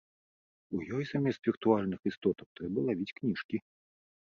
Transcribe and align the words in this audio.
У 0.77 0.81
ёй 0.95 1.03
замест 1.11 1.41
віртуальных 1.51 2.01
істотаў 2.13 2.47
трэба 2.61 2.77
лавіць 2.91 3.11
кніжкі. 3.17 3.67